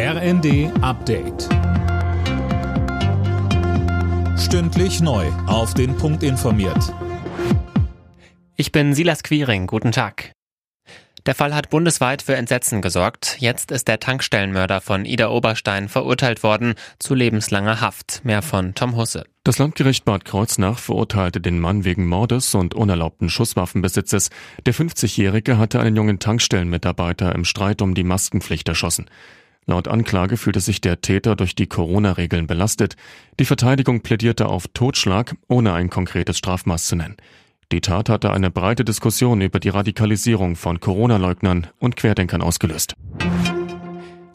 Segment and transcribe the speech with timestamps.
[0.00, 1.48] RND Update.
[4.38, 5.26] Stündlich neu.
[5.48, 6.94] Auf den Punkt informiert.
[8.54, 9.66] Ich bin Silas Quiring.
[9.66, 10.30] Guten Tag.
[11.26, 13.38] Der Fall hat bundesweit für Entsetzen gesorgt.
[13.40, 18.24] Jetzt ist der Tankstellenmörder von Ida Oberstein verurteilt worden zu lebenslanger Haft.
[18.24, 19.24] Mehr von Tom Husse.
[19.42, 24.30] Das Landgericht Bad Kreuznach verurteilte den Mann wegen Mordes und unerlaubten Schusswaffenbesitzes.
[24.64, 29.06] Der 50-Jährige hatte einen jungen Tankstellenmitarbeiter im Streit um die Maskenpflicht erschossen.
[29.68, 32.96] Laut Anklage fühlte sich der Täter durch die Corona-Regeln belastet.
[33.38, 37.16] Die Verteidigung plädierte auf Totschlag, ohne ein konkretes Strafmaß zu nennen.
[37.70, 42.94] Die Tat hatte eine breite Diskussion über die Radikalisierung von Corona-Leugnern und Querdenkern ausgelöst.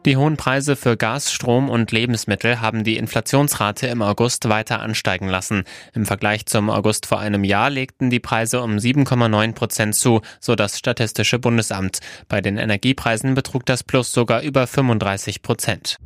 [0.06, 5.30] Die hohen Preise für Gas, Strom und Lebensmittel haben die Inflationsrate im August weiter ansteigen
[5.30, 5.64] lassen.
[5.94, 10.56] Im Vergleich zum August vor einem Jahr legten die Preise um 7,9 Prozent zu, so
[10.56, 12.00] das Statistische Bundesamt.
[12.28, 15.98] Bei den Energiepreisen betrug das Plus sogar über 35 Prozent.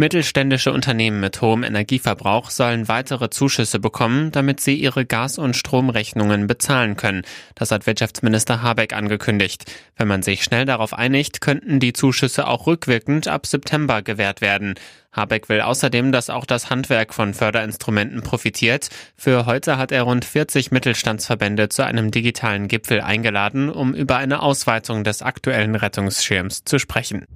[0.00, 6.46] Mittelständische Unternehmen mit hohem Energieverbrauch sollen weitere Zuschüsse bekommen, damit sie ihre Gas- und Stromrechnungen
[6.46, 7.20] bezahlen können.
[7.54, 9.70] Das hat Wirtschaftsminister Habeck angekündigt.
[9.98, 14.72] Wenn man sich schnell darauf einigt, könnten die Zuschüsse auch rückwirkend ab September gewährt werden.
[15.12, 18.88] Habeck will außerdem, dass auch das Handwerk von Förderinstrumenten profitiert.
[19.16, 24.40] Für heute hat er rund 40 Mittelstandsverbände zu einem digitalen Gipfel eingeladen, um über eine
[24.40, 27.26] Ausweitung des aktuellen Rettungsschirms zu sprechen.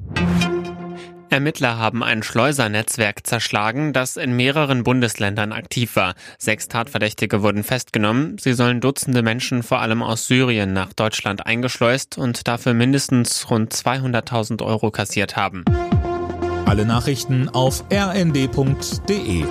[1.30, 6.14] Ermittler haben ein Schleusernetzwerk zerschlagen, das in mehreren Bundesländern aktiv war.
[6.39, 8.36] Sechs Tatverdächtige wurden festgenommen.
[8.39, 13.72] Sie sollen Dutzende Menschen vor allem aus Syrien nach Deutschland eingeschleust und dafür mindestens rund
[13.72, 15.64] 200.000 Euro kassiert haben.
[16.67, 19.45] Alle Nachrichten auf rnd.de